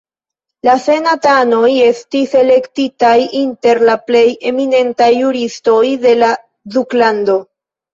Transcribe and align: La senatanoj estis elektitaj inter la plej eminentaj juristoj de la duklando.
La 0.69 0.73
senatanoj 0.85 1.67
estis 1.89 2.33
elektitaj 2.41 3.13
inter 3.43 3.83
la 3.93 3.99
plej 4.09 4.27
eminentaj 4.55 5.15
juristoj 5.23 5.83
de 6.11 6.21
la 6.27 6.37
duklando. 6.81 7.43